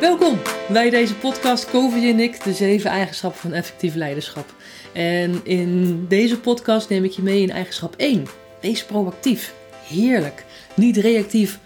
Welkom 0.00 0.38
bij 0.72 0.90
deze 0.90 1.14
podcast 1.14 1.70
Covid 1.70 2.02
en 2.02 2.20
ik, 2.20 2.44
de 2.44 2.52
zeven 2.52 2.90
eigenschappen 2.90 3.40
van 3.40 3.52
effectief 3.52 3.94
leiderschap. 3.94 4.54
En 4.92 5.40
in 5.44 6.04
deze 6.08 6.40
podcast 6.40 6.88
neem 6.88 7.04
ik 7.04 7.10
je 7.10 7.22
mee 7.22 7.42
in 7.42 7.50
eigenschap 7.50 7.94
1. 7.96 8.26
Wees 8.60 8.84
proactief. 8.84 9.54
Heerlijk. 9.86 10.44
Niet 10.76 10.96
reactief 10.96 11.58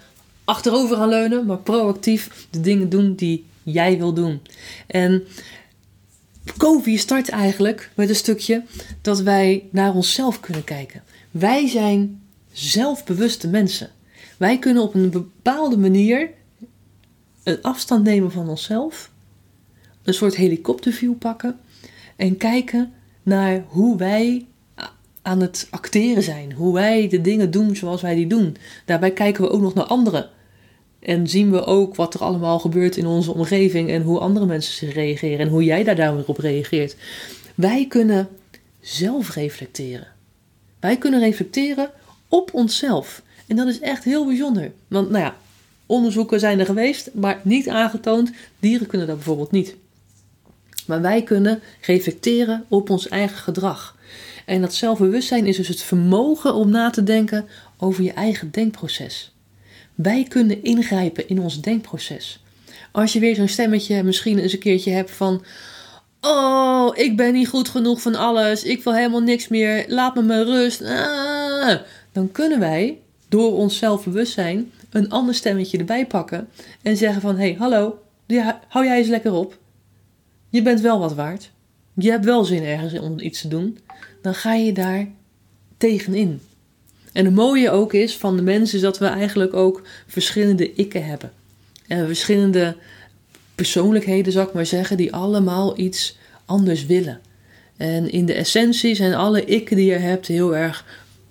achterover 0.45 0.96
gaan 0.96 1.08
leunen, 1.08 1.46
maar 1.46 1.58
proactief 1.58 2.46
de 2.50 2.60
dingen 2.60 2.88
doen 2.88 3.14
die 3.14 3.45
jij 3.63 3.99
wil 3.99 4.13
doen. 4.13 4.40
En 4.87 5.22
COVID 6.56 7.01
start 7.01 7.28
eigenlijk 7.28 7.90
met 7.94 8.08
een 8.08 8.14
stukje 8.14 8.62
dat 9.03 9.21
wij 9.21 9.69
naar 9.71 9.94
onszelf 9.94 10.40
kunnen 10.40 10.64
kijken. 10.64 11.03
Wij 11.30 11.69
zijn 11.69 12.22
zelfbewuste 12.53 13.49
mensen. 13.49 13.90
Wij 14.37 14.58
kunnen 14.58 14.83
op 14.83 14.94
een 14.94 15.10
bepaalde 15.10 15.78
manier 15.78 16.30
een 17.43 17.62
afstand 17.62 18.05
nemen 18.05 18.32
van 18.32 18.48
onszelf, 18.48 19.10
een 20.02 20.14
soort 20.14 20.37
helikopterview 20.37 21.19
pakken 21.19 21.59
en 22.16 22.37
kijken 22.37 22.92
naar 23.23 23.64
hoe 23.69 23.96
wij 23.96 24.46
aan 25.23 25.41
het 25.41 25.66
acteren 25.70 26.23
zijn, 26.23 26.52
hoe 26.52 26.74
wij 26.74 27.09
de 27.09 27.20
dingen 27.20 27.50
doen 27.50 27.77
zoals 27.77 28.02
wij 28.02 28.14
die 28.14 28.27
doen. 28.27 28.56
Daarbij 28.84 29.12
kijken 29.12 29.42
we 29.42 29.50
ook 29.50 29.60
nog 29.60 29.74
naar 29.74 29.84
anderen. 29.84 30.30
En 30.98 31.28
zien 31.28 31.50
we 31.50 31.64
ook 31.64 31.95
wat 31.95 32.14
er 32.14 32.20
allemaal 32.20 32.59
gebeurt 32.59 32.97
in 32.97 33.06
onze 33.06 33.34
omgeving 33.34 33.91
en 33.91 34.02
hoe 34.02 34.19
andere 34.19 34.47
mensen 34.47 34.74
zich 34.74 34.95
reageren 34.95 35.38
en 35.38 35.48
hoe 35.48 35.64
jij 35.64 35.84
daar 35.84 35.97
dan 35.97 36.16
weer 36.16 36.28
op 36.28 36.38
reageert. 36.38 36.97
Wij 37.55 37.86
kunnen 37.88 38.28
zelf 38.80 39.34
reflecteren. 39.34 40.06
Wij 40.80 40.97
kunnen 40.97 41.20
reflecteren 41.20 41.91
op 42.28 42.55
onszelf. 42.55 43.22
En 43.47 43.56
dat 43.56 43.69
is 43.69 43.80
echt 43.80 44.05
heel 44.05 44.27
bijzonder. 44.27 44.72
Want 44.88 45.11
nou 45.11 45.24
ja, 45.24 45.36
onderzoeken 45.92 46.41
zijn 46.41 46.59
er 46.59 46.66
geweest, 46.66 47.10
maar 47.14 47.41
niet 47.45 47.69
aangetoond. 47.69 48.30
Dieren 48.60 48.87
kunnen 48.87 49.06
dat 49.06 49.16
bijvoorbeeld 49.16 49.50
niet. 49.50 49.77
Maar 50.86 51.00
wij 51.00 51.22
kunnen 51.22 51.61
reflecteren 51.80 52.64
op 52.69 52.91
ons 52.91 53.08
eigen 53.08 53.36
gedrag. 53.36 53.97
En 54.47 54.61
dat 54.61 54.75
zelfbewustzijn 54.75 55.47
is 55.47 55.56
dus 55.56 55.69
het 55.69 55.83
vermogen 55.83 56.55
om 56.55 56.70
na 56.70 56.91
te 56.91 57.03
denken 57.03 57.47
over 57.78 58.03
je 58.03 58.12
eigen 58.12 58.50
denkproces. 58.50 59.33
Wij 59.94 60.27
kunnen 60.28 60.64
ingrijpen 60.64 61.28
in 61.28 61.41
ons 61.41 61.61
denkproces. 61.61 62.42
Als 62.92 63.12
je 63.12 63.20
weer 63.20 63.34
zo'n 63.34 63.48
stemmetje 63.48 64.03
misschien 64.03 64.38
eens 64.38 64.53
een 64.53 64.59
keertje 64.59 64.91
hebt 64.91 65.11
van. 65.11 65.44
Oh, 66.20 66.91
ik 66.94 67.16
ben 67.16 67.33
niet 67.33 67.48
goed 67.48 67.69
genoeg 67.69 68.03
van 68.03 68.14
alles. 68.14 68.64
Ik 68.64 68.84
wil 68.84 68.94
helemaal 68.94 69.20
niks 69.20 69.48
meer. 69.48 69.84
Laat 69.88 70.14
me 70.14 70.22
maar 70.22 70.42
rust. 70.42 70.83
Ah, 70.83 71.81
dan 72.12 72.33
kunnen 72.33 72.59
wij 72.59 72.98
door 73.28 73.53
ons 73.53 73.77
zelfbewustzijn 73.77 74.70
een 74.92 75.10
ander 75.10 75.34
stemmetje 75.34 75.78
erbij 75.78 76.06
pakken 76.06 76.48
en 76.82 76.96
zeggen 76.96 77.20
van 77.20 77.36
hé, 77.36 77.42
hey, 77.42 77.56
hallo, 77.58 77.98
hou 78.68 78.84
jij 78.84 78.98
eens 78.98 79.08
lekker 79.08 79.32
op. 79.32 79.58
Je 80.48 80.62
bent 80.62 80.80
wel 80.80 80.98
wat 80.98 81.14
waard. 81.14 81.50
Je 81.94 82.10
hebt 82.10 82.24
wel 82.24 82.44
zin 82.44 82.64
ergens 82.64 82.98
om 82.98 83.20
iets 83.20 83.40
te 83.40 83.48
doen. 83.48 83.78
Dan 84.22 84.34
ga 84.34 84.54
je 84.54 84.72
daar 84.72 85.08
tegenin. 85.76 86.40
En 87.12 87.24
het 87.24 87.34
mooie 87.34 87.70
ook 87.70 87.92
is 87.92 88.16
van 88.16 88.36
de 88.36 88.42
mensen 88.42 88.76
is 88.76 88.82
dat 88.82 88.98
we 88.98 89.06
eigenlijk 89.06 89.54
ook 89.54 89.82
verschillende 90.06 90.72
ikken 90.72 91.04
hebben. 91.06 91.32
En 91.86 92.06
verschillende 92.06 92.76
persoonlijkheden, 93.54 94.32
zou 94.32 94.48
ik 94.48 94.54
maar 94.54 94.66
zeggen, 94.66 94.96
die 94.96 95.14
allemaal 95.14 95.78
iets 95.78 96.18
anders 96.44 96.86
willen. 96.86 97.20
En 97.76 98.10
in 98.10 98.26
de 98.26 98.32
essentie 98.32 98.94
zijn 98.94 99.14
alle 99.14 99.44
ikken 99.44 99.76
die 99.76 99.86
je 99.86 99.98
hebt 99.98 100.26
heel 100.26 100.56
erg 100.56 100.84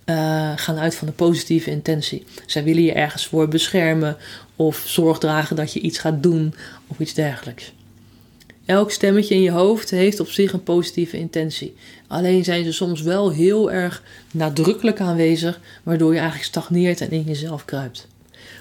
uh, 0.05 0.52
gaan 0.55 0.77
uit 0.77 0.95
van 0.95 1.07
de 1.07 1.13
positieve 1.13 1.71
intentie. 1.71 2.23
Zij 2.45 2.63
willen 2.63 2.83
je 2.83 2.94
ergens 2.94 3.27
voor 3.27 3.47
beschermen 3.47 4.17
of 4.55 4.83
zorg 4.85 5.17
dragen 5.17 5.55
dat 5.55 5.73
je 5.73 5.80
iets 5.80 5.97
gaat 5.97 6.23
doen 6.23 6.53
of 6.88 6.99
iets 6.99 7.13
dergelijks. 7.13 7.73
Elk 8.66 8.91
stemmetje 8.91 9.35
in 9.35 9.41
je 9.41 9.52
hoofd 9.52 9.89
heeft 9.89 10.19
op 10.19 10.27
zich 10.27 10.53
een 10.53 10.63
positieve 10.63 11.17
intentie. 11.17 11.75
Alleen 12.07 12.44
zijn 12.44 12.63
ze 12.63 12.72
soms 12.72 13.01
wel 13.01 13.31
heel 13.31 13.72
erg 13.72 14.03
nadrukkelijk 14.31 15.00
aanwezig, 15.00 15.59
waardoor 15.84 16.12
je 16.12 16.19
eigenlijk 16.19 16.47
stagneert 16.47 17.01
en 17.01 17.12
in 17.12 17.23
jezelf 17.23 17.66
kruipt. 17.66 18.07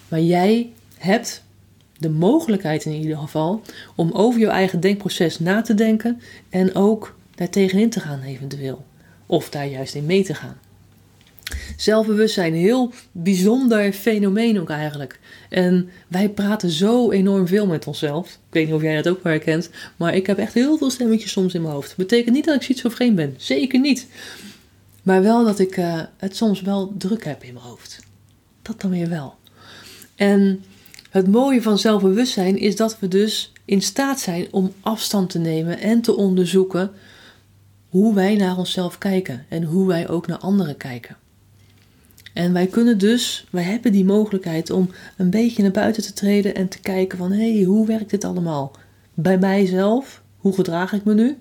Maar 0.09 0.21
jij 0.21 0.73
hebt 0.99 1.43
de 1.99 2.09
mogelijkheid 2.09 2.85
in 2.85 2.93
ieder 2.93 3.17
geval 3.17 3.63
om 3.95 4.11
over 4.13 4.41
je 4.41 4.47
eigen 4.47 4.81
denkproces 4.81 5.39
na 5.39 5.63
te 5.63 5.75
denken 5.75 6.21
en 6.49 6.75
ook 6.75 7.17
daar 7.35 7.49
tegenin 7.49 7.91
te 7.91 8.01
gaan 8.01 8.23
eventueel. 8.23 8.85
Of 9.27 9.51
daar 9.51 9.67
juist 9.67 9.95
in 9.95 10.07
mee 10.07 10.25
te 10.25 10.35
gaan. 10.35 10.59
Zelfbewustzijn, 11.77 12.55
heel 12.55 12.93
bijzonder 13.13 13.93
fenomeen 13.93 14.61
ook 14.61 14.71
eigenlijk. 14.71 15.19
En 15.49 15.89
wij 16.09 16.29
praten 16.29 16.71
zo 16.71 17.11
enorm 17.11 17.47
veel 17.47 17.67
met 17.67 17.87
onszelf. 17.87 18.29
Ik 18.29 18.39
weet 18.51 18.67
niet 18.67 18.75
of 18.75 18.83
jij 18.83 18.97
dat 18.97 19.09
ook 19.09 19.23
wel 19.23 19.33
herkent, 19.33 19.71
maar 19.97 20.15
ik 20.15 20.27
heb 20.27 20.39
echt 20.39 20.55
heel 20.55 20.79
veel 20.79 20.91
stemmetjes 20.91 21.33
soms 21.33 21.55
in 21.55 21.63
mijn 21.63 21.75
hoofd. 21.75 21.97
Betekent 21.97 22.35
niet 22.35 22.45
dat 22.45 22.55
ik 22.55 22.63
schizofreen 22.63 23.15
ben, 23.15 23.35
zeker 23.37 23.81
niet. 23.81 24.07
Maar 25.03 25.23
wel 25.23 25.45
dat 25.45 25.59
ik 25.59 25.77
uh, 25.77 26.01
het 26.17 26.37
soms 26.37 26.61
wel 26.61 26.95
druk 26.99 27.25
heb 27.25 27.43
in 27.43 27.55
mijn 27.55 27.65
hoofd. 27.65 27.99
Dat 28.63 28.81
dan 28.81 28.91
weer 28.91 29.09
wel. 29.09 29.35
En 30.15 30.65
het 31.11 31.29
mooie 31.29 31.63
van 31.63 31.79
zelfbewustzijn 31.79 32.59
is 32.59 32.77
dat 32.77 32.99
we 32.99 33.09
dus 33.09 33.53
in 33.65 33.83
staat 33.83 34.21
zijn 34.21 34.47
om 34.51 34.73
afstand 34.81 35.31
te 35.31 35.39
nemen 35.39 35.79
en 35.79 36.01
te 36.01 36.17
onderzoeken 36.17 36.91
hoe 37.89 38.15
wij 38.15 38.37
naar 38.37 38.59
onszelf 38.59 38.99
kijken 38.99 39.47
en 39.49 39.63
hoe 39.63 39.87
wij 39.87 40.09
ook 40.09 40.27
naar 40.27 40.39
anderen 40.39 40.77
kijken. 40.77 41.17
En 42.33 42.53
wij 42.53 42.67
kunnen 42.67 42.99
dus, 42.99 43.47
wij 43.51 43.63
hebben 43.63 43.93
die 43.93 44.05
mogelijkheid 44.05 44.71
om 44.71 44.91
een 45.17 45.31
beetje 45.31 45.63
naar 45.63 45.71
buiten 45.71 46.03
te 46.03 46.13
treden 46.13 46.55
en 46.55 46.69
te 46.69 46.81
kijken 46.81 47.19
van 47.19 47.33
hé, 47.33 47.55
hey, 47.55 47.65
hoe 47.65 47.87
werkt 47.87 48.11
dit 48.11 48.25
allemaal? 48.25 48.73
Bij 49.15 49.39
mijzelf, 49.39 50.23
hoe 50.37 50.55
gedraag 50.55 50.93
ik 50.93 51.05
me 51.05 51.15
nu? 51.15 51.39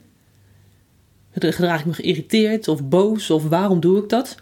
Gedraag 1.31 1.79
ik 1.79 1.85
me 1.85 1.93
geïrriteerd 1.93 2.67
of 2.67 2.83
boos 2.83 3.29
of 3.29 3.43
waarom 3.43 3.79
doe 3.79 4.03
ik 4.03 4.09
dat? 4.09 4.35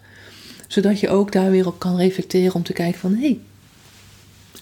Zodat 0.66 1.00
je 1.00 1.08
ook 1.08 1.32
daar 1.32 1.50
weer 1.50 1.66
op 1.66 1.78
kan 1.78 1.96
reflecteren 1.96 2.54
om 2.54 2.62
te 2.62 2.72
kijken 2.72 3.00
van 3.00 3.14
hé, 3.14 3.20
hey, 3.20 3.38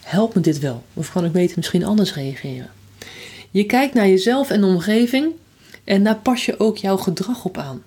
helpt 0.02 0.34
me 0.34 0.40
dit 0.40 0.58
wel? 0.58 0.84
Of 0.94 1.12
kan 1.12 1.24
ik 1.24 1.32
beter 1.32 1.56
misschien 1.56 1.84
anders 1.84 2.14
reageren? 2.14 2.70
Je 3.50 3.64
kijkt 3.64 3.94
naar 3.94 4.08
jezelf 4.08 4.50
en 4.50 4.60
de 4.60 4.66
omgeving 4.66 5.32
en 5.84 6.04
daar 6.04 6.16
pas 6.16 6.44
je 6.44 6.60
ook 6.60 6.76
jouw 6.76 6.96
gedrag 6.96 7.44
op 7.44 7.58
aan. 7.58 7.82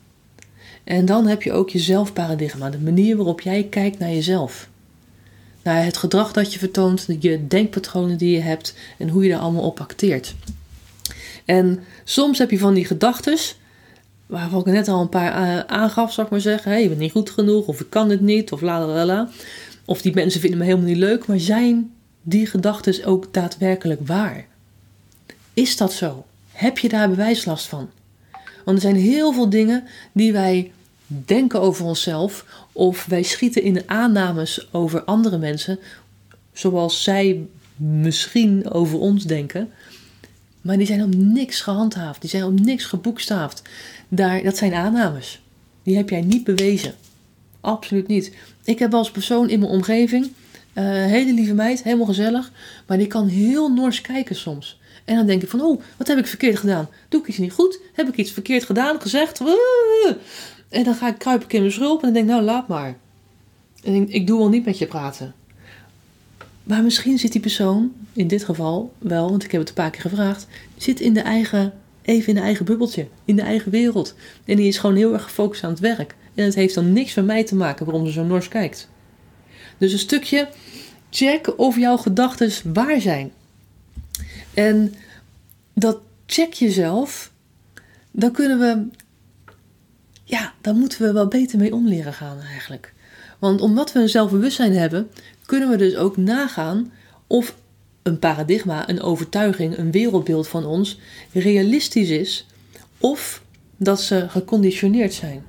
En 0.89 1.05
dan 1.05 1.27
heb 1.27 1.43
je 1.43 1.51
ook 1.51 1.69
je 1.69 1.79
zelfparadigma, 1.79 2.69
de 2.69 2.79
manier 2.79 3.15
waarop 3.15 3.41
jij 3.41 3.63
kijkt 3.63 3.99
naar 3.99 4.09
jezelf. 4.09 4.69
Naar 5.63 5.83
het 5.83 5.97
gedrag 5.97 6.31
dat 6.31 6.53
je 6.53 6.59
vertoont, 6.59 7.07
je 7.19 7.47
denkpatronen 7.47 8.17
die 8.17 8.31
je 8.31 8.39
hebt 8.39 8.73
en 8.97 9.09
hoe 9.09 9.23
je 9.23 9.29
daar 9.29 9.39
allemaal 9.39 9.63
op 9.63 9.79
acteert. 9.79 10.35
En 11.45 11.79
soms 12.03 12.37
heb 12.37 12.51
je 12.51 12.59
van 12.59 12.73
die 12.73 12.85
gedachten, 12.85 13.37
waarvan 14.25 14.59
ik 14.59 14.65
net 14.65 14.87
al 14.87 15.01
een 15.01 15.09
paar 15.09 15.33
eh, 15.33 15.59
aangaf, 15.59 16.13
zal 16.13 16.23
ik 16.23 16.29
maar 16.29 16.41
zeggen. 16.41 16.71
Hey, 16.71 16.81
je 16.81 16.87
bent 16.87 16.99
niet 16.99 17.11
goed 17.11 17.29
genoeg, 17.29 17.67
of 17.67 17.79
ik 17.79 17.89
kan 17.89 18.09
het 18.09 18.21
niet, 18.21 18.51
of 18.51 18.61
la 18.61 18.85
la 18.85 19.05
la. 19.05 19.29
Of 19.85 20.01
die 20.01 20.13
mensen 20.13 20.41
vinden 20.41 20.59
me 20.59 20.65
helemaal 20.65 20.87
niet 20.87 20.97
leuk, 20.97 21.27
maar 21.27 21.39
zijn 21.39 21.91
die 22.21 22.45
gedachten 22.45 23.05
ook 23.05 23.33
daadwerkelijk 23.33 24.07
waar? 24.07 24.47
Is 25.53 25.77
dat 25.77 25.93
zo? 25.93 26.25
Heb 26.51 26.77
je 26.77 26.89
daar 26.89 27.09
bewijslast 27.09 27.65
van? 27.65 27.89
Want 28.65 28.77
er 28.77 28.89
zijn 28.89 28.95
heel 28.95 29.33
veel 29.33 29.49
dingen 29.49 29.83
die 30.11 30.31
wij 30.31 30.71
denken 31.09 31.61
over 31.61 31.85
onszelf 31.85 32.45
of 32.71 33.05
wij 33.05 33.23
schieten 33.23 33.61
in 33.63 33.83
aannames 33.85 34.67
over 34.71 35.03
andere 35.03 35.37
mensen, 35.37 35.79
zoals 36.53 37.03
zij 37.03 37.47
misschien 37.75 38.71
over 38.71 38.99
ons 38.99 39.23
denken. 39.23 39.71
Maar 40.61 40.77
die 40.77 40.85
zijn 40.87 41.03
op 41.03 41.15
niks 41.15 41.61
gehandhaafd, 41.61 42.21
die 42.21 42.29
zijn 42.29 42.43
op 42.43 42.59
niks 42.59 42.85
geboekstaafd. 42.85 43.61
Daar, 44.07 44.43
dat 44.43 44.57
zijn 44.57 44.73
aannames. 44.73 45.41
Die 45.83 45.95
heb 45.95 46.09
jij 46.09 46.21
niet 46.21 46.43
bewezen. 46.43 46.93
Absoluut 47.61 48.07
niet. 48.07 48.35
Ik 48.63 48.79
heb 48.79 48.93
als 48.93 49.11
persoon 49.11 49.49
in 49.49 49.59
mijn 49.59 49.71
omgeving, 49.71 50.25
uh, 50.25 50.83
hele 50.83 51.33
lieve 51.33 51.53
meid, 51.53 51.83
helemaal 51.83 52.05
gezellig, 52.05 52.51
maar 52.87 52.97
die 52.97 53.07
kan 53.07 53.27
heel 53.27 53.73
nors 53.73 54.01
kijken 54.01 54.35
soms. 54.35 54.79
En 55.05 55.15
dan 55.15 55.25
denk 55.25 55.43
ik 55.43 55.49
van, 55.49 55.61
oh, 55.61 55.81
wat 55.97 56.07
heb 56.07 56.17
ik 56.17 56.27
verkeerd 56.27 56.57
gedaan? 56.57 56.89
Doe 57.09 57.21
ik 57.21 57.27
iets 57.27 57.37
niet 57.37 57.51
goed? 57.51 57.79
Heb 57.93 58.07
ik 58.07 58.15
iets 58.15 58.31
verkeerd 58.31 58.63
gedaan, 58.63 59.01
gezegd? 59.01 59.39
En 60.69 60.83
dan 60.83 60.95
ga 60.95 61.07
ik 61.07 61.17
kruip 61.17 61.43
ik 61.43 61.53
in 61.53 61.59
mijn 61.59 61.71
schulp 61.71 62.03
en 62.03 62.03
dan 62.03 62.13
denk 62.13 62.25
ik, 62.25 62.31
nou 62.31 62.43
laat 62.43 62.67
maar. 62.67 62.97
En 63.83 63.93
ik, 63.93 64.09
ik 64.09 64.27
doe 64.27 64.37
wel 64.37 64.49
niet 64.49 64.65
met 64.65 64.77
je 64.77 64.87
praten. 64.87 65.33
Maar 66.63 66.83
misschien 66.83 67.17
zit 67.17 67.31
die 67.31 67.41
persoon, 67.41 67.91
in 68.13 68.27
dit 68.27 68.43
geval 68.43 68.93
wel, 68.97 69.29
want 69.29 69.43
ik 69.43 69.51
heb 69.51 69.59
het 69.59 69.69
een 69.69 69.75
paar 69.75 69.89
keer 69.89 70.01
gevraagd, 70.01 70.47
zit 70.77 70.99
in 70.99 71.13
de 71.13 71.21
eigen, 71.21 71.73
even 72.01 72.27
in 72.27 72.35
de 72.35 72.41
eigen 72.41 72.65
bubbeltje, 72.65 73.07
in 73.25 73.35
de 73.35 73.41
eigen 73.41 73.71
wereld. 73.71 74.15
En 74.45 74.55
die 74.55 74.67
is 74.67 74.77
gewoon 74.77 74.95
heel 74.95 75.13
erg 75.13 75.23
gefocust 75.23 75.63
aan 75.63 75.69
het 75.69 75.79
werk. 75.79 76.15
En 76.35 76.45
het 76.45 76.55
heeft 76.55 76.75
dan 76.75 76.93
niks 76.93 77.13
met 77.13 77.25
mij 77.25 77.43
te 77.43 77.55
maken 77.55 77.85
waarom 77.85 78.05
ze 78.05 78.11
zo 78.11 78.23
nors 78.23 78.47
kijkt. 78.47 78.89
Dus 79.77 79.91
een 79.91 79.99
stukje 79.99 80.49
check 81.09 81.59
of 81.59 81.77
jouw 81.77 81.97
gedachten 81.97 82.73
waar 82.73 83.01
zijn. 83.01 83.31
En 84.53 84.93
dat 85.73 85.97
check 86.25 86.53
jezelf, 86.53 87.31
dan 88.11 88.31
kunnen 88.31 88.59
we 88.59 88.97
ja, 90.29 90.53
daar 90.61 90.75
moeten 90.75 91.01
we 91.01 91.13
wel 91.13 91.27
beter 91.27 91.59
mee 91.59 91.73
om 91.73 91.87
leren 91.87 92.13
gaan 92.13 92.41
eigenlijk. 92.41 92.93
Want 93.39 93.61
omdat 93.61 93.91
we 93.91 93.99
een 93.99 94.09
zelfbewustzijn 94.09 94.73
hebben, 94.73 95.09
kunnen 95.45 95.69
we 95.69 95.75
dus 95.75 95.95
ook 95.95 96.17
nagaan 96.17 96.91
of 97.27 97.55
een 98.03 98.19
paradigma, 98.19 98.89
een 98.89 99.01
overtuiging, 99.01 99.77
een 99.77 99.91
wereldbeeld 99.91 100.47
van 100.47 100.65
ons 100.65 100.99
realistisch 101.33 102.09
is 102.09 102.45
of 102.97 103.43
dat 103.77 104.01
ze 104.01 104.25
geconditioneerd 104.29 105.13
zijn. 105.13 105.43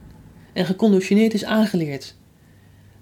En 0.53 0.67
geconditioneerd 0.67 1.35
is 1.35 1.45
aangeleerd. 1.45 2.15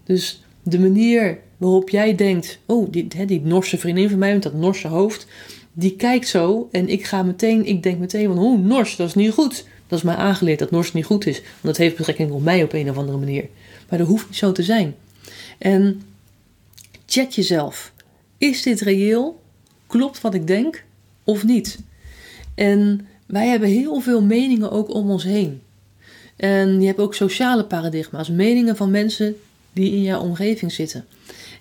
Dus 0.05 0.43
de 0.63 0.79
manier 0.79 1.39
waarop 1.57 1.89
jij 1.89 2.15
denkt, 2.15 2.59
oh, 2.67 2.93
die, 2.93 3.27
die 3.27 3.41
Norse 3.41 3.79
vriendin 3.79 4.09
van 4.09 4.19
mij 4.19 4.33
met 4.33 4.43
dat 4.43 4.55
Norse 4.55 4.89
hoofd, 4.89 5.27
die 5.73 5.97
kijkt 5.97 6.29
zo 6.29 6.69
en 6.73 6.89
ik 6.89 7.05
ga 7.05 7.23
meteen, 7.23 7.67
ik 7.67 7.83
denk 7.83 7.99
meteen 7.99 8.27
van, 8.27 8.39
oh, 8.39 8.59
Nors, 8.59 8.97
dat 8.97 9.09
is 9.09 9.15
niet 9.15 9.33
goed. 9.33 9.65
Dat 9.89 9.99
is 9.99 10.05
mij 10.05 10.15
aangeleerd 10.15 10.59
dat 10.59 10.71
Nors 10.71 10.93
niet 10.93 11.05
goed 11.05 11.27
is, 11.27 11.41
want 11.41 11.63
dat 11.63 11.77
heeft 11.77 11.97
betrekking 11.97 12.31
op 12.31 12.43
mij 12.43 12.63
op 12.63 12.73
een 12.73 12.91
of 12.91 12.97
andere 12.97 13.19
manier. 13.19 13.49
Maar 13.89 13.99
dat 13.99 14.09
hoeft 14.09 14.27
niet 14.27 14.37
zo 14.37 14.53
te 14.53 14.63
zijn. 14.63 14.95
En 15.59 16.03
check 17.07 17.31
jezelf. 17.31 17.93
Is 18.39 18.63
dit 18.63 18.81
reëel? 18.81 19.43
Klopt 19.87 20.21
wat 20.21 20.35
ik 20.35 20.47
denk 20.47 20.85
of 21.25 21.45
niet? 21.45 21.79
En 22.55 23.07
wij 23.27 23.47
hebben 23.47 23.69
heel 23.69 24.01
veel 24.01 24.23
meningen 24.23 24.71
ook 24.71 24.95
om 24.95 25.11
ons 25.11 25.25
heen. 25.25 25.61
En 26.37 26.81
je 26.81 26.87
hebt 26.87 26.99
ook 26.99 27.15
sociale 27.15 27.65
paradigma's, 27.65 28.29
meningen 28.29 28.77
van 28.77 28.91
mensen 28.91 29.37
die 29.73 29.93
in 29.93 30.03
jouw 30.03 30.21
omgeving 30.21 30.73
zitten. 30.73 31.07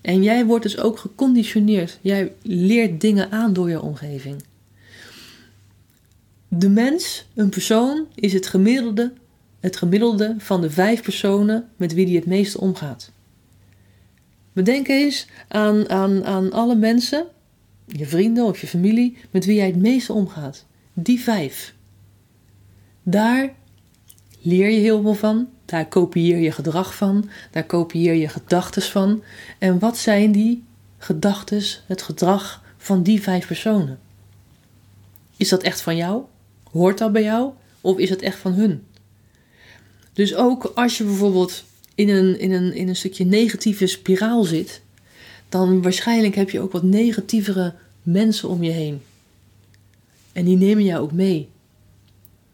En 0.01 0.23
jij 0.23 0.45
wordt 0.45 0.63
dus 0.63 0.77
ook 0.77 0.99
geconditioneerd. 0.99 1.97
Jij 2.01 2.31
leert 2.41 3.01
dingen 3.01 3.31
aan 3.31 3.53
door 3.53 3.69
je 3.69 3.81
omgeving. 3.81 4.43
De 6.47 6.69
mens, 6.69 7.27
een 7.35 7.49
persoon, 7.49 8.05
is 8.15 8.33
het 8.33 8.47
gemiddelde, 8.47 9.13
het 9.59 9.77
gemiddelde 9.77 10.35
van 10.37 10.61
de 10.61 10.69
vijf 10.69 11.01
personen 11.01 11.69
met 11.75 11.93
wie 11.93 12.05
die 12.05 12.15
het 12.15 12.25
meeste 12.25 12.59
omgaat. 12.59 13.11
Bedenk 14.53 14.87
eens 14.87 15.27
aan, 15.47 15.89
aan, 15.89 16.25
aan 16.25 16.51
alle 16.51 16.75
mensen, 16.75 17.25
je 17.85 18.05
vrienden 18.05 18.45
of 18.45 18.61
je 18.61 18.67
familie, 18.67 19.17
met 19.31 19.45
wie 19.45 19.55
jij 19.55 19.65
het 19.65 19.75
meeste 19.75 20.13
omgaat. 20.13 20.65
Die 20.93 21.19
vijf. 21.19 21.73
Daar 23.03 23.53
leer 24.41 24.69
je 24.69 24.79
heel 24.79 25.01
veel 25.01 25.13
van. 25.13 25.49
Daar 25.65 25.87
kopieer 25.87 26.37
je 26.37 26.51
gedrag 26.51 26.95
van. 26.95 27.29
Daar 27.51 27.63
kopieer 27.63 28.13
je 28.13 28.27
gedachten 28.27 28.81
van. 28.81 29.23
En 29.57 29.79
wat 29.79 29.97
zijn 29.97 30.31
die 30.31 30.63
gedachten, 30.97 31.63
het 31.85 32.01
gedrag 32.01 32.63
van 32.77 33.03
die 33.03 33.21
vijf 33.21 33.47
personen? 33.47 33.99
Is 35.37 35.49
dat 35.49 35.63
echt 35.63 35.81
van 35.81 35.95
jou? 35.95 36.23
Hoort 36.77 36.97
dat 36.97 37.11
bij 37.11 37.23
jou? 37.23 37.51
Of 37.81 37.97
is 37.97 38.09
het 38.09 38.21
echt 38.21 38.37
van 38.37 38.53
hun? 38.53 38.83
Dus 40.13 40.35
ook 40.35 40.71
als 40.75 40.97
je 40.97 41.03
bijvoorbeeld 41.03 41.63
in 41.95 42.09
een, 42.09 42.39
in 42.39 42.51
een, 42.51 42.73
in 42.73 42.87
een 42.87 42.95
stukje 42.95 43.25
negatieve 43.25 43.87
spiraal 43.87 44.43
zit, 44.43 44.81
dan 45.49 45.81
waarschijnlijk 45.81 46.35
heb 46.35 46.49
je 46.49 46.59
ook 46.59 46.71
wat 46.71 46.83
negatievere 46.83 47.73
mensen 48.03 48.49
om 48.49 48.63
je 48.63 48.71
heen. 48.71 49.01
En 50.33 50.45
die 50.45 50.57
nemen 50.57 50.83
jou 50.83 51.01
ook 51.01 51.11
mee. 51.11 51.49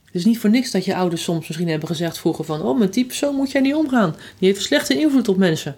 Het 0.06 0.16
is 0.16 0.26
niet 0.26 0.40
voor 0.40 0.50
niks 0.50 0.72
dat 0.72 0.86
je 0.86 0.96
ouders 0.96 1.24
soms 1.24 1.48
misschien 1.48 1.70
hebben 1.70 1.88
gezegd 1.88 2.18
vroeger 2.18 2.46
van... 2.46 2.62
oh, 2.62 2.80
met 2.80 2.94
die 2.94 3.06
persoon 3.06 3.36
moet 3.36 3.52
jij 3.52 3.62
niet 3.62 3.76
omgaan. 3.76 4.16
Die 4.38 4.48
heeft 4.48 4.58
een 4.58 4.66
slechte 4.66 5.00
invloed 5.00 5.28
op 5.28 5.38
mensen. 5.38 5.76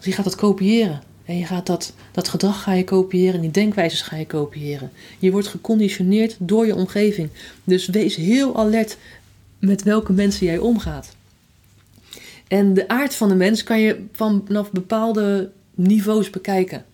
Je 0.00 0.12
gaat 0.12 0.24
dat 0.24 0.34
kopiëren. 0.34 1.02
En 1.28 1.38
je 1.38 1.44
gaat 1.44 1.66
dat, 1.66 1.92
dat 2.12 2.28
gedrag 2.28 2.62
ga 2.62 2.72
je 2.72 2.84
kopiëren, 2.84 3.40
die 3.40 3.50
denkwijzes 3.50 4.02
ga 4.02 4.16
je 4.16 4.26
kopiëren. 4.26 4.90
Je 5.18 5.30
wordt 5.30 5.46
geconditioneerd 5.46 6.36
door 6.38 6.66
je 6.66 6.74
omgeving. 6.74 7.30
Dus 7.64 7.86
wees 7.86 8.16
heel 8.16 8.56
alert 8.56 8.96
met 9.58 9.82
welke 9.82 10.12
mensen 10.12 10.46
jij 10.46 10.58
omgaat. 10.58 11.16
En 12.46 12.74
de 12.74 12.88
aard 12.88 13.14
van 13.14 13.28
de 13.28 13.34
mens 13.34 13.62
kan 13.62 13.80
je 13.80 14.04
vanaf 14.12 14.70
bepaalde 14.70 15.50
niveaus 15.74 16.30
bekijken. 16.30 16.84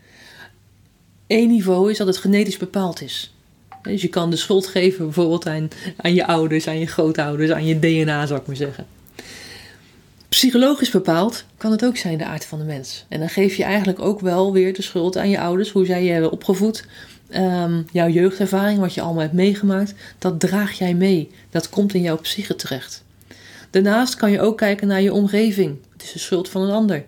Eén 1.26 1.48
niveau 1.48 1.90
is 1.90 1.98
dat 1.98 2.06
het 2.06 2.16
genetisch 2.16 2.56
bepaald 2.56 3.02
is. 3.02 3.34
Dus 3.82 4.02
je 4.02 4.08
kan 4.08 4.30
de 4.30 4.36
schuld 4.36 4.66
geven 4.66 5.04
bijvoorbeeld 5.04 5.46
aan, 5.46 5.68
aan 5.96 6.14
je 6.14 6.26
ouders, 6.26 6.66
aan 6.66 6.78
je 6.78 6.86
grootouders, 6.86 7.50
aan 7.50 7.66
je 7.66 7.78
DNA 7.78 8.26
zou 8.26 8.40
ik 8.40 8.46
maar 8.46 8.56
zeggen. 8.56 8.86
Psychologisch 10.34 10.90
bepaald 10.90 11.44
kan 11.56 11.70
het 11.70 11.84
ook 11.84 11.96
zijn 11.96 12.18
de 12.18 12.24
aard 12.24 12.44
van 12.44 12.58
de 12.58 12.64
mens. 12.64 13.04
En 13.08 13.18
dan 13.18 13.28
geef 13.28 13.56
je 13.56 13.64
eigenlijk 13.64 14.00
ook 14.00 14.20
wel 14.20 14.52
weer 14.52 14.74
de 14.74 14.82
schuld 14.82 15.16
aan 15.16 15.28
je 15.28 15.40
ouders, 15.40 15.70
hoe 15.70 15.84
zij 15.84 16.04
je 16.04 16.10
hebben 16.10 16.30
opgevoed. 16.30 16.86
Ehm, 17.28 17.82
jouw 17.92 18.08
jeugdervaring, 18.08 18.78
wat 18.78 18.94
je 18.94 19.00
allemaal 19.00 19.22
hebt 19.22 19.34
meegemaakt, 19.34 19.94
dat 20.18 20.40
draag 20.40 20.72
jij 20.72 20.94
mee. 20.94 21.30
Dat 21.50 21.68
komt 21.68 21.94
in 21.94 22.02
jouw 22.02 22.16
psyche 22.16 22.56
terecht. 22.56 23.04
Daarnaast 23.70 24.14
kan 24.14 24.30
je 24.30 24.40
ook 24.40 24.56
kijken 24.56 24.88
naar 24.88 25.00
je 25.00 25.12
omgeving. 25.12 25.76
Het 25.92 26.02
is 26.02 26.12
de 26.12 26.18
schuld 26.18 26.48
van 26.48 26.62
een 26.62 26.74
ander. 26.74 27.04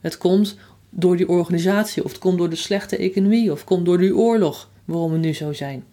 Het 0.00 0.18
komt 0.18 0.56
door 0.90 1.16
die 1.16 1.28
organisatie, 1.28 2.04
of 2.04 2.10
het 2.10 2.20
komt 2.20 2.38
door 2.38 2.50
de 2.50 2.56
slechte 2.56 2.96
economie, 2.96 3.52
of 3.52 3.58
het 3.58 3.66
komt 3.66 3.86
door 3.86 3.98
die 3.98 4.16
oorlog, 4.16 4.68
waarom 4.84 5.12
we 5.12 5.18
nu 5.18 5.34
zo 5.34 5.52
zijn. 5.52 5.84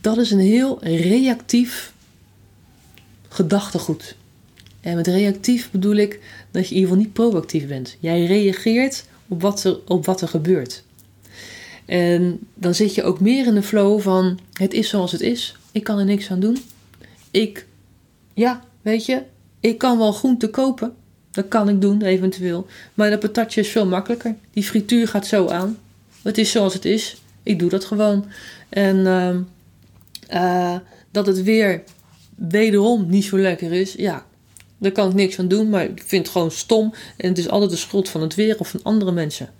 Dat 0.00 0.16
is 0.16 0.30
een 0.30 0.38
heel 0.38 0.84
reactief 0.84 1.92
gedachtegoed. 3.28 4.18
En 4.80 4.96
met 4.96 5.06
reactief 5.06 5.70
bedoel 5.70 5.94
ik 5.94 6.20
dat 6.50 6.68
je 6.68 6.74
in 6.74 6.80
ieder 6.80 6.88
geval 6.90 7.04
niet 7.04 7.12
proactief 7.12 7.66
bent. 7.66 7.96
Jij 8.00 8.24
reageert 8.24 9.04
op 9.28 9.42
wat 9.42 9.64
er, 9.64 9.78
op 9.86 10.06
wat 10.06 10.20
er 10.20 10.28
gebeurt. 10.28 10.82
En 11.84 12.38
dan 12.54 12.74
zit 12.74 12.94
je 12.94 13.02
ook 13.02 13.20
meer 13.20 13.46
in 13.46 13.54
de 13.54 13.62
flow 13.62 14.00
van: 14.00 14.38
het 14.52 14.72
is 14.72 14.88
zoals 14.88 15.12
het 15.12 15.20
is, 15.20 15.56
ik 15.72 15.84
kan 15.84 15.98
er 15.98 16.04
niks 16.04 16.30
aan 16.30 16.40
doen. 16.40 16.58
Ik, 17.30 17.66
ja, 18.34 18.64
weet 18.82 19.06
je, 19.06 19.22
ik 19.60 19.78
kan 19.78 19.98
wel 19.98 20.12
groente 20.12 20.50
kopen, 20.50 20.94
dat 21.30 21.48
kan 21.48 21.68
ik 21.68 21.80
doen 21.80 22.02
eventueel. 22.02 22.66
Maar 22.94 23.10
dat 23.10 23.20
patatje 23.20 23.60
is 23.60 23.68
veel 23.68 23.86
makkelijker. 23.86 24.34
Die 24.52 24.62
frituur 24.62 25.08
gaat 25.08 25.26
zo 25.26 25.48
aan. 25.48 25.78
Het 26.22 26.38
is 26.38 26.50
zoals 26.50 26.74
het 26.74 26.84
is. 26.84 27.16
Ik 27.42 27.58
doe 27.58 27.70
dat 27.70 27.84
gewoon. 27.84 28.24
En 28.68 28.96
uh, 30.32 30.76
dat 31.10 31.26
het 31.26 31.42
weer 31.42 31.82
wederom 32.34 33.06
niet 33.08 33.24
zo 33.24 33.38
lekker 33.38 33.72
is, 33.72 33.92
ja, 33.92 34.26
daar 34.80 34.92
kan 34.92 35.08
ik 35.08 35.14
niks 35.14 35.38
aan 35.38 35.48
doen, 35.48 35.68
maar 35.68 35.84
ik 35.84 36.02
vind 36.06 36.22
het 36.22 36.32
gewoon 36.32 36.50
stom. 36.50 36.94
En 37.16 37.28
het 37.28 37.38
is 37.38 37.48
altijd 37.48 37.70
de 37.70 37.76
schuld 37.76 38.08
van 38.08 38.20
het 38.20 38.34
weer 38.34 38.58
of 38.58 38.68
van 38.68 38.82
andere 38.82 39.12
mensen. 39.12 39.52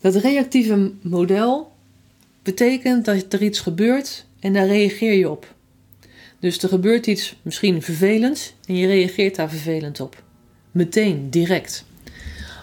Dat 0.00 0.14
reactieve 0.14 0.92
model 1.00 1.72
betekent 2.42 3.04
dat 3.04 3.32
er 3.32 3.42
iets 3.42 3.60
gebeurt 3.60 4.24
en 4.40 4.52
daar 4.52 4.66
reageer 4.66 5.12
je 5.12 5.30
op. 5.30 5.54
Dus 6.38 6.62
er 6.62 6.68
gebeurt 6.68 7.06
iets 7.06 7.36
misschien 7.42 7.82
vervelends 7.82 8.54
en 8.66 8.76
je 8.76 8.86
reageert 8.86 9.36
daar 9.36 9.50
vervelend 9.50 10.00
op. 10.00 10.22
Meteen, 10.70 11.30
direct. 11.30 11.84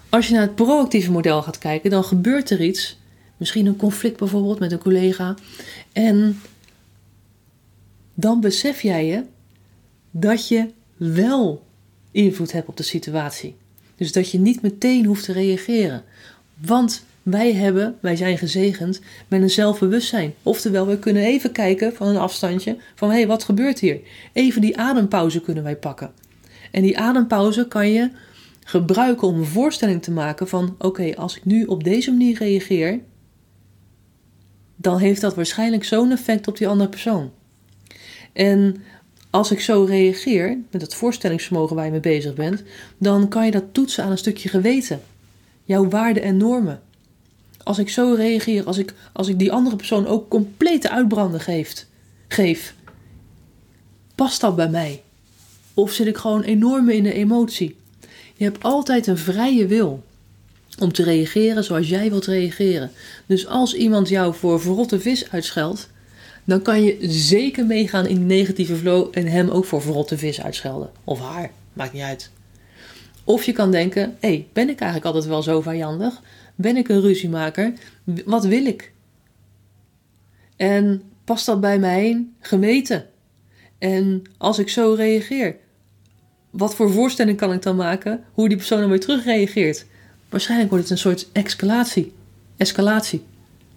Als 0.09 0.27
je 0.27 0.33
naar 0.33 0.41
het 0.41 0.55
proactieve 0.55 1.11
model 1.11 1.41
gaat 1.41 1.57
kijken, 1.57 1.89
dan 1.89 2.03
gebeurt 2.03 2.49
er 2.49 2.61
iets. 2.61 2.97
Misschien 3.37 3.65
een 3.65 3.75
conflict 3.75 4.17
bijvoorbeeld 4.17 4.59
met 4.59 4.71
een 4.71 4.77
collega. 4.77 5.35
En 5.91 6.41
dan 8.13 8.41
besef 8.41 8.81
jij 8.81 9.05
je 9.05 9.23
dat 10.11 10.47
je 10.47 10.69
wel 10.97 11.63
invloed 12.11 12.51
hebt 12.51 12.67
op 12.67 12.77
de 12.77 12.83
situatie. 12.83 13.55
Dus 13.95 14.11
dat 14.11 14.31
je 14.31 14.39
niet 14.39 14.61
meteen 14.61 15.05
hoeft 15.05 15.25
te 15.25 15.31
reageren. 15.31 16.03
Want 16.65 17.05
wij 17.23 17.53
hebben, 17.53 17.97
wij 17.99 18.15
zijn 18.15 18.37
gezegend 18.37 19.01
met 19.27 19.41
een 19.41 19.49
zelfbewustzijn. 19.49 20.33
Oftewel, 20.43 20.87
we 20.87 20.99
kunnen 20.99 21.23
even 21.23 21.51
kijken 21.51 21.93
van 21.93 22.07
een 22.07 22.17
afstandje 22.17 22.77
van 22.95 23.09
hé, 23.09 23.15
hey, 23.15 23.27
wat 23.27 23.43
gebeurt 23.43 23.79
hier? 23.79 23.99
Even 24.33 24.61
die 24.61 24.77
adempauze 24.77 25.41
kunnen 25.41 25.63
wij 25.63 25.75
pakken. 25.75 26.11
En 26.71 26.81
die 26.81 26.97
adempauze 26.97 27.67
kan 27.67 27.91
je 27.91 28.09
gebruiken 28.63 29.27
om 29.27 29.39
een 29.39 29.45
voorstelling 29.45 30.03
te 30.03 30.11
maken 30.11 30.47
van 30.47 30.75
oké, 30.77 31.15
als 31.15 31.37
ik 31.37 31.45
nu 31.45 31.65
op 31.65 31.83
deze 31.83 32.11
manier 32.11 32.37
reageer, 32.37 32.99
dan 34.75 34.97
heeft 34.97 35.21
dat 35.21 35.35
waarschijnlijk 35.35 35.83
zo'n 35.83 36.11
effect 36.11 36.47
op 36.47 36.57
die 36.57 36.67
andere 36.67 36.89
persoon. 36.89 37.31
En 38.33 38.75
als 39.29 39.51
ik 39.51 39.59
zo 39.59 39.83
reageer, 39.83 40.57
met 40.71 40.81
het 40.81 40.95
voorstellingsvermogen 40.95 41.75
waar 41.75 41.85
je 41.85 41.91
mee 41.91 41.99
bezig 41.99 42.33
bent, 42.33 42.63
dan 42.97 43.27
kan 43.27 43.45
je 43.45 43.51
dat 43.51 43.63
toetsen 43.71 44.03
aan 44.03 44.11
een 44.11 44.17
stukje 44.17 44.49
geweten. 44.49 45.01
Jouw 45.63 45.89
waarden 45.89 46.23
en 46.23 46.37
normen. 46.37 46.81
Als 47.63 47.77
ik 47.77 47.89
zo 47.89 48.13
reageer, 48.13 48.63
als 48.63 48.77
ik, 48.77 48.93
als 49.13 49.27
ik 49.27 49.39
die 49.39 49.51
andere 49.51 49.75
persoon 49.75 50.07
ook 50.07 50.29
complete 50.29 50.89
uitbranden 50.89 51.39
geeft, 51.39 51.87
geef, 52.27 52.75
past 54.15 54.41
dat 54.41 54.55
bij 54.55 54.69
mij? 54.69 55.01
Of 55.73 55.91
zit 55.91 56.07
ik 56.07 56.17
gewoon 56.17 56.41
enorm 56.41 56.89
in 56.89 57.03
de 57.03 57.13
emotie? 57.13 57.75
Je 58.35 58.43
hebt 58.43 58.63
altijd 58.63 59.07
een 59.07 59.17
vrije 59.17 59.67
wil 59.67 60.03
om 60.79 60.93
te 60.93 61.03
reageren 61.03 61.63
zoals 61.63 61.89
jij 61.89 62.09
wilt 62.09 62.25
reageren. 62.25 62.91
Dus 63.25 63.47
als 63.47 63.73
iemand 63.73 64.09
jou 64.09 64.33
voor 64.35 64.61
verrotte 64.61 64.99
vis 64.99 65.31
uitscheldt, 65.31 65.89
dan 66.47 66.61
kan 66.61 66.83
je 66.83 66.97
zeker 67.09 67.65
meegaan 67.65 68.07
in 68.07 68.15
die 68.15 68.37
negatieve 68.37 68.75
flow 68.75 69.07
en 69.11 69.27
hem 69.27 69.49
ook 69.49 69.65
voor 69.65 69.81
verrotte 69.81 70.17
vis 70.17 70.41
uitschelden. 70.41 70.89
Of 71.03 71.19
haar, 71.19 71.51
maakt 71.73 71.93
niet 71.93 72.01
uit. 72.01 72.31
Of 73.23 73.43
je 73.43 73.51
kan 73.51 73.71
denken: 73.71 74.15
hé, 74.19 74.27
hey, 74.27 74.47
ben 74.53 74.69
ik 74.69 74.79
eigenlijk 74.79 75.05
altijd 75.05 75.25
wel 75.25 75.41
zo 75.41 75.61
vijandig? 75.61 76.21
Ben 76.55 76.77
ik 76.77 76.89
een 76.89 77.01
ruziemaker? 77.01 77.73
Wat 78.25 78.45
wil 78.45 78.65
ik? 78.65 78.91
En 80.55 81.01
past 81.23 81.45
dat 81.45 81.61
bij 81.61 81.79
mijn 81.79 82.35
gemeten? 82.39 83.05
En 83.77 84.21
als 84.37 84.59
ik 84.59 84.69
zo 84.69 84.93
reageer, 84.93 85.55
wat 86.49 86.75
voor 86.75 86.91
voorstelling 86.91 87.37
kan 87.37 87.53
ik 87.53 87.61
dan 87.61 87.75
maken 87.75 88.23
hoe 88.31 88.47
die 88.47 88.57
persoon 88.57 88.79
dan 88.79 88.89
weer 88.89 88.99
terugreageert? 88.99 89.85
Waarschijnlijk 90.29 90.69
wordt 90.69 90.83
het 90.83 90.93
een 90.93 90.99
soort 90.99 91.27
escalatie. 91.31 92.13
escalatie 92.57 93.23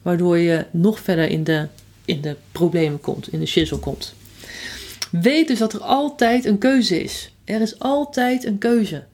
waardoor 0.03 0.39
je 0.39 0.67
nog 0.71 1.01
verder 1.01 1.29
in 1.29 1.45
de, 1.45 1.69
in 2.11 2.21
de 2.21 2.37
problemen 2.53 3.01
komt, 3.01 3.33
in 3.33 3.41
de 3.41 3.47
shizzle 3.47 3.79
komt. 3.79 4.15
Weet 5.11 5.49
dus 5.49 5.59
dat 5.59 5.73
er 5.73 5.81
altijd 5.81 6.45
een 6.45 6.59
keuze 6.59 7.03
is. 7.03 7.35
Er 7.45 7.61
is 7.61 7.79
altijd 7.79 8.45
een 8.45 8.59
keuze. 8.59 9.05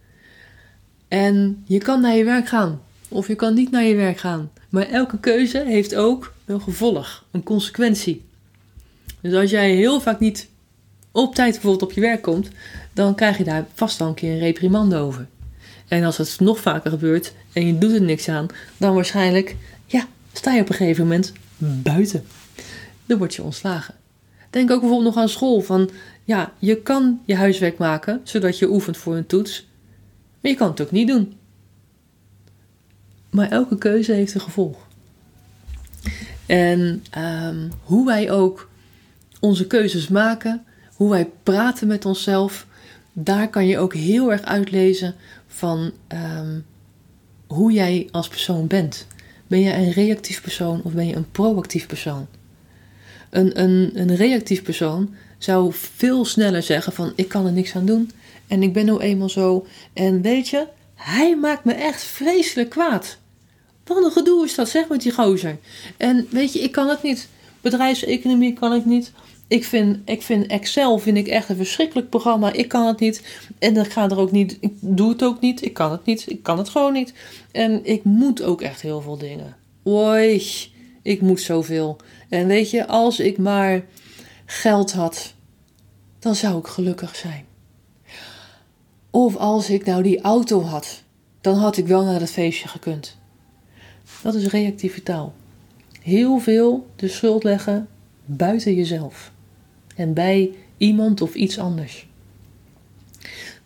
En 1.08 1.62
je 1.66 1.78
kan 1.78 2.00
naar 2.00 2.16
je 2.16 2.24
werk 2.24 2.48
gaan 2.48 2.80
of 3.08 3.28
je 3.28 3.34
kan 3.34 3.54
niet 3.54 3.70
naar 3.70 3.84
je 3.84 3.94
werk 3.94 4.18
gaan. 4.18 4.50
Maar 4.68 4.88
elke 4.88 5.18
keuze 5.20 5.64
heeft 5.66 5.94
ook 5.94 6.32
een 6.44 6.60
gevolg, 6.60 7.24
een 7.30 7.42
consequentie. 7.42 8.24
Dus 9.20 9.34
als 9.34 9.50
jij 9.50 9.74
heel 9.74 10.00
vaak 10.00 10.20
niet 10.20 10.48
op 11.12 11.34
tijd 11.34 11.52
bijvoorbeeld 11.52 11.90
op 11.90 11.92
je 11.92 12.00
werk 12.00 12.22
komt, 12.22 12.48
dan 12.92 13.14
krijg 13.14 13.38
je 13.38 13.44
daar 13.44 13.66
vast 13.74 13.98
wel 13.98 14.08
een 14.08 14.14
keer 14.14 14.32
een 14.32 14.38
reprimande 14.38 14.96
over. 14.96 15.26
En 15.88 16.04
als 16.04 16.16
het 16.16 16.36
nog 16.40 16.60
vaker 16.60 16.90
gebeurt 16.90 17.32
en 17.52 17.66
je 17.66 17.78
doet 17.78 17.92
er 17.92 18.02
niks 18.02 18.28
aan, 18.28 18.46
dan 18.76 18.94
waarschijnlijk, 18.94 19.56
ja, 19.86 20.06
sta 20.32 20.52
je 20.52 20.60
op 20.60 20.68
een 20.68 20.74
gegeven 20.74 21.02
moment 21.02 21.32
buiten. 21.58 22.24
Dan 23.06 23.18
word 23.18 23.34
je 23.34 23.42
ontslagen. 23.42 23.94
Denk 24.50 24.70
ook 24.70 24.80
bijvoorbeeld 24.80 25.14
nog 25.14 25.22
aan 25.22 25.28
school. 25.28 25.60
Van 25.60 25.90
ja, 26.24 26.52
je 26.58 26.82
kan 26.82 27.20
je 27.24 27.36
huiswerk 27.36 27.78
maken 27.78 28.20
zodat 28.24 28.58
je 28.58 28.70
oefent 28.70 28.96
voor 28.96 29.16
een 29.16 29.26
toets. 29.26 29.66
Maar 30.40 30.50
je 30.50 30.56
kan 30.56 30.68
het 30.68 30.80
ook 30.80 30.90
niet 30.90 31.08
doen. 31.08 31.34
Maar 33.30 33.50
elke 33.50 33.78
keuze 33.78 34.12
heeft 34.12 34.34
een 34.34 34.40
gevolg. 34.40 34.86
En 36.46 37.04
um, 37.18 37.72
hoe 37.82 38.06
wij 38.06 38.30
ook 38.30 38.68
onze 39.40 39.66
keuzes 39.66 40.08
maken, 40.08 40.64
hoe 40.94 41.10
wij 41.10 41.30
praten 41.42 41.86
met 41.88 42.04
onszelf, 42.04 42.66
daar 43.12 43.48
kan 43.48 43.66
je 43.66 43.78
ook 43.78 43.94
heel 43.94 44.32
erg 44.32 44.42
uitlezen 44.42 45.14
van 45.46 45.92
um, 46.08 46.64
hoe 47.46 47.72
jij 47.72 48.08
als 48.10 48.28
persoon 48.28 48.66
bent. 48.66 49.06
Ben 49.46 49.60
je 49.60 49.72
een 49.72 49.90
reactief 49.90 50.42
persoon 50.42 50.80
of 50.82 50.92
ben 50.92 51.06
je 51.06 51.14
een 51.14 51.30
proactief 51.30 51.86
persoon? 51.86 52.26
Een, 53.30 53.60
een, 53.60 53.90
een 53.94 54.16
reactief 54.16 54.62
persoon 54.62 55.14
zou 55.38 55.72
veel 55.72 56.24
sneller 56.24 56.62
zeggen 56.62 56.92
van 56.92 57.12
ik 57.16 57.28
kan 57.28 57.46
er 57.46 57.52
niks 57.52 57.74
aan 57.74 57.86
doen 57.86 58.10
en 58.46 58.62
ik 58.62 58.72
ben 58.72 58.86
nou 58.86 59.00
eenmaal 59.00 59.28
zo. 59.28 59.66
En 59.92 60.22
weet 60.22 60.48
je, 60.48 60.66
hij 60.94 61.36
maakt 61.36 61.64
me 61.64 61.72
echt 61.72 62.02
vreselijk 62.02 62.70
kwaad. 62.70 63.18
Wat 63.84 64.04
een 64.04 64.10
gedoe 64.10 64.44
is 64.44 64.54
dat, 64.54 64.68
zeg 64.68 64.88
met 64.88 65.02
die 65.02 65.12
gozer. 65.12 65.58
En 65.96 66.26
weet 66.30 66.52
je, 66.52 66.58
ik 66.58 66.72
kan 66.72 66.88
het 66.88 67.02
niet. 67.02 67.28
Bedrijfseconomie 67.60 68.52
kan 68.52 68.74
ik 68.74 68.84
niet. 68.84 69.12
Ik 69.48 69.64
vind, 69.64 69.98
ik 70.04 70.22
vind 70.22 70.46
Excel 70.46 70.98
vind 70.98 71.16
ik 71.16 71.26
echt 71.26 71.48
een 71.48 71.56
verschrikkelijk 71.56 72.08
programma. 72.08 72.52
Ik 72.52 72.68
kan 72.68 72.86
het 72.86 73.00
niet. 73.00 73.22
En 73.58 73.76
ik 73.76 73.92
ga 73.92 74.10
er 74.10 74.18
ook 74.18 74.32
niet. 74.32 74.56
Ik 74.60 74.72
doe 74.80 75.08
het 75.08 75.22
ook 75.22 75.40
niet. 75.40 75.64
Ik 75.64 75.72
kan 75.72 75.90
het 75.90 76.04
niet. 76.04 76.30
Ik 76.30 76.42
kan 76.42 76.58
het 76.58 76.68
gewoon 76.68 76.92
niet. 76.92 77.12
En 77.52 77.80
ik 77.84 78.04
moet 78.04 78.42
ook 78.42 78.62
echt 78.62 78.80
heel 78.80 79.00
veel 79.00 79.18
dingen. 79.18 79.56
Oei, 79.86 80.42
ik 81.06 81.20
moet 81.20 81.40
zoveel. 81.40 81.96
En 82.28 82.46
weet 82.46 82.70
je, 82.70 82.86
als 82.86 83.20
ik 83.20 83.38
maar 83.38 83.84
geld 84.44 84.92
had, 84.92 85.34
dan 86.18 86.34
zou 86.34 86.58
ik 86.58 86.66
gelukkig 86.66 87.16
zijn. 87.16 87.44
Of 89.10 89.36
als 89.36 89.70
ik 89.70 89.84
nou 89.84 90.02
die 90.02 90.20
auto 90.20 90.62
had, 90.62 91.02
dan 91.40 91.56
had 91.56 91.76
ik 91.76 91.86
wel 91.86 92.04
naar 92.04 92.20
het 92.20 92.30
feestje 92.30 92.68
gekund. 92.68 93.18
Dat 94.22 94.34
is 94.34 94.46
reactieve 94.46 95.02
taal. 95.02 95.34
Heel 96.02 96.38
veel 96.38 96.86
de 96.96 97.08
schuld 97.08 97.44
leggen 97.44 97.88
buiten 98.24 98.74
jezelf 98.74 99.32
en 99.96 100.12
bij 100.12 100.50
iemand 100.76 101.20
of 101.20 101.34
iets 101.34 101.58
anders. 101.58 102.06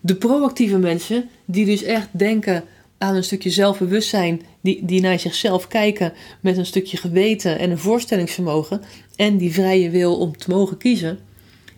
De 0.00 0.14
proactieve 0.16 0.78
mensen, 0.78 1.28
die 1.44 1.64
dus 1.64 1.82
echt 1.82 2.08
denken 2.12 2.64
aan 3.00 3.16
een 3.16 3.24
stukje 3.24 3.50
zelfbewustzijn, 3.50 4.42
die, 4.60 4.84
die 4.84 5.00
naar 5.00 5.18
zichzelf 5.18 5.68
kijken 5.68 6.12
met 6.40 6.56
een 6.56 6.66
stukje 6.66 6.96
geweten 6.96 7.58
en 7.58 7.70
een 7.70 7.78
voorstellingsvermogen 7.78 8.80
en 9.16 9.36
die 9.36 9.52
vrije 9.52 9.90
wil 9.90 10.18
om 10.18 10.36
te 10.36 10.50
mogen 10.50 10.76
kiezen, 10.76 11.18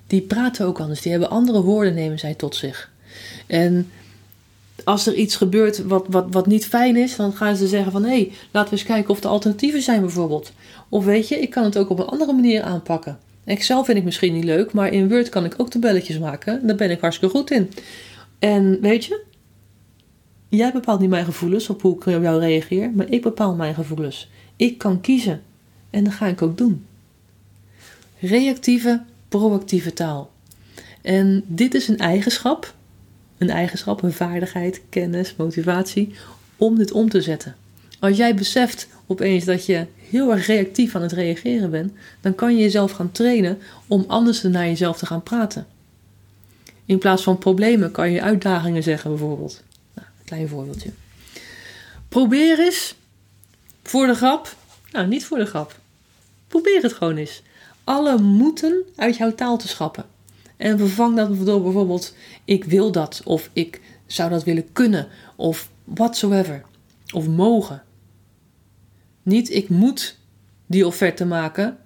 die 0.07 0.21
praten 0.21 0.67
ook 0.67 0.81
anders. 0.81 1.01
Die 1.01 1.11
hebben 1.11 1.31
andere 1.31 1.63
woorden, 1.63 1.95
nemen 1.95 2.19
zij 2.19 2.35
tot 2.35 2.57
zich. 2.57 2.91
En 3.47 3.91
als 4.85 5.07
er 5.07 5.15
iets 5.15 5.37
gebeurt 5.37 5.85
wat, 5.85 6.07
wat, 6.09 6.27
wat 6.31 6.47
niet 6.47 6.67
fijn 6.67 6.97
is, 6.97 7.17
dan 7.17 7.33
gaan 7.33 7.57
ze 7.57 7.67
zeggen 7.67 7.93
van 7.93 8.03
hé, 8.03 8.09
hey, 8.09 8.33
laten 8.51 8.71
we 8.71 8.77
eens 8.77 8.87
kijken 8.87 9.11
of 9.11 9.23
er 9.23 9.31
alternatieven 9.31 9.83
zijn 9.83 10.01
bijvoorbeeld. 10.01 10.53
Of 10.89 11.05
weet 11.05 11.29
je, 11.29 11.41
ik 11.41 11.51
kan 11.51 11.65
het 11.65 11.79
ook 11.79 11.91
op 11.91 11.99
een 11.99 12.07
andere 12.07 12.33
manier 12.33 12.63
aanpakken. 12.63 13.19
Excel 13.45 13.85
vind 13.85 13.99
ik 13.99 14.05
misschien 14.05 14.33
niet 14.35 14.45
leuk, 14.45 14.73
maar 14.73 14.93
in 14.93 15.09
Word 15.09 15.29
kan 15.29 15.45
ik 15.45 15.55
ook 15.57 15.71
tabelletjes 15.71 16.19
maken. 16.19 16.67
Daar 16.67 16.77
ben 16.77 16.91
ik 16.91 17.01
hartstikke 17.01 17.37
goed 17.37 17.51
in. 17.51 17.71
En 18.39 18.81
weet 18.81 19.05
je, 19.05 19.31
jij 20.59 20.73
bepaalt 20.73 21.01
niet 21.01 21.11
mijn 21.11 21.25
gevoelens 21.25 21.69
op 21.69 21.83
hoe 21.83 21.97
ik 21.97 22.07
op 22.07 22.23
jou 22.23 22.41
reageer, 22.41 22.91
maar 22.91 23.09
ik 23.09 23.23
bepaal 23.23 23.55
mijn 23.55 23.75
gevoelens. 23.75 24.31
Ik 24.57 24.79
kan 24.79 25.01
kiezen 25.01 25.43
en 25.91 26.05
dat 26.05 26.13
ga 26.13 26.27
ik 26.27 26.43
ook 26.43 26.59
doen. 26.59 26.87
Reactieve, 28.19 29.03
proactieve 29.29 29.93
taal. 29.93 30.31
En 31.03 31.45
dit 31.47 31.75
is 31.75 31.89
een 31.89 31.99
eigenschap 31.99 32.75
een 33.43 33.51
eigenschap, 33.51 34.03
een 34.03 34.13
vaardigheid, 34.13 34.83
kennis, 34.89 35.35
motivatie 35.37 36.15
om 36.57 36.77
dit 36.77 36.93
om 36.93 37.09
te 37.09 37.21
zetten. 37.21 37.57
Als 38.01 38.17
jij 38.17 38.35
beseft 38.35 38.89
opeens 39.07 39.45
dat 39.45 39.67
je 39.67 39.87
heel 40.11 40.33
erg 40.33 40.47
reactief 40.47 40.95
aan 40.95 41.03
het 41.03 41.13
reageren 41.13 41.71
bent, 41.71 41.93
dan 42.21 42.35
kan 42.35 42.57
je 42.57 42.63
jezelf 42.63 42.93
gaan 42.93 43.11
trainen 43.11 43.59
om 43.87 44.05
anders 44.07 44.43
naar 44.43 44.67
jezelf 44.67 44.99
te 44.99 45.07
gaan 45.07 45.23
praten. 45.23 45.67
In 46.85 46.99
plaats 46.99 47.23
van 47.23 47.39
problemen 47.39 47.91
kan 47.91 48.11
je 48.11 48.23
uitdagingen 48.23 48.83
zeggen, 48.83 49.11
bijvoorbeeld. 49.11 49.63
Een 50.33 50.49
voorbeeldje. 50.49 50.91
Probeer 52.09 52.59
eens 52.59 52.95
voor 53.83 54.07
de 54.07 54.15
grap. 54.15 54.57
Nou, 54.91 55.07
niet 55.07 55.25
voor 55.25 55.39
de 55.39 55.47
grap. 55.47 55.81
Probeer 56.49 56.83
het 56.83 56.93
gewoon 56.93 57.17
eens. 57.17 57.43
Alle 57.85 58.19
moeten 58.19 58.83
uit 58.97 59.17
jouw 59.17 59.35
taal 59.35 59.59
te 59.59 59.69
schrappen. 59.69 60.05
En 60.57 60.79
vervang 60.79 61.17
dat 61.17 61.47
door 61.47 61.63
bijvoorbeeld 61.63 62.15
ik 62.45 62.65
wil 62.65 62.93
dat 62.93 63.21
of 63.25 63.51
ik 63.53 63.81
zou 64.07 64.31
dat 64.31 64.45
willen 64.45 64.73
kunnen 64.73 65.09
of 65.37 65.71
whatsoever. 65.85 66.63
Of 67.15 67.27
mogen. 67.27 67.83
Niet 69.23 69.51
ik 69.51 69.69
moet 69.69 70.19
die 70.67 70.87
offerte 70.87 71.25
maken, 71.25 71.79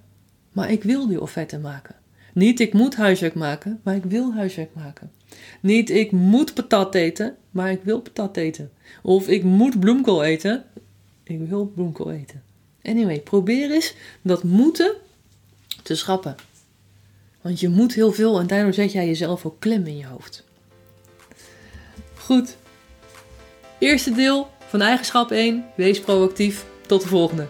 maar 0.53 0.71
ik 0.71 0.83
wil 0.83 1.07
die 1.07 1.21
offerte 1.21 1.59
maken. 1.59 1.95
Niet 2.33 2.61
ik 2.61 2.73
moet 2.73 2.97
huiswerk 2.97 3.35
maken, 3.35 3.81
maar 3.83 3.95
ik 3.95 4.05
wil 4.05 4.35
huiswerk 4.35 4.75
maken. 4.75 5.11
Niet 5.61 5.91
ik 5.91 6.13
moet 6.13 6.55
patat 6.55 6.95
eten, 6.95 7.37
maar 7.57 7.71
ik 7.71 7.83
wil 7.83 8.01
patat 8.01 8.37
eten. 8.37 8.73
Of 9.03 9.29
ik 9.29 9.43
moet 9.43 9.81
bloemkool 9.81 10.25
eten, 10.25 10.65
ik 11.23 11.41
wil 11.49 11.67
bloemkool 11.75 12.13
eten. 12.13 12.43
Anyway, 12.83 13.21
probeer 13.21 13.71
eens 13.71 13.95
dat 14.23 14.43
moeten 14.43 14.95
te 15.83 15.95
schrappen. 15.95 16.35
Want 17.41 17.61
je 17.61 17.69
moet 17.69 17.95
heel 17.95 18.13
veel 18.13 18.41
en 18.41 18.47
daardoor 18.47 18.73
zet 18.73 18.93
jij 18.93 19.07
jezelf 19.07 19.47
ook 19.47 19.61
klem 19.61 19.87
in 19.87 19.97
je 19.97 20.07
hoofd. 20.07 20.45
Goed. 22.15 22.57
Eerste 23.79 24.13
deel 24.13 24.49
van 24.67 24.81
eigenschap 24.81 25.31
1. 25.31 25.65
Wees 25.77 26.01
proactief. 26.01 26.65
Tot 26.87 27.03
de 27.03 27.09
volgende. 27.09 27.47